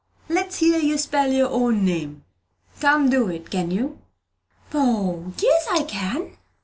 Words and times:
"Let's 0.29 0.57
hear 0.57 0.79
you 0.79 0.97
spell 0.97 1.31
your 1.31 1.49
own 1.51 1.85
name. 1.85 2.25
Can't 2.79 3.11
do 3.11 3.27
it, 3.27 3.51
can 3.51 3.69
you?" 3.69 3.99
"Poh! 4.71 5.31
yes, 5.39 5.67
I 5.69 5.83
can! 5.83 6.37